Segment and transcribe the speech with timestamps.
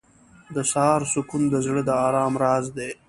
[0.55, 2.89] •د سهار سکون د زړه د آرام راز دی.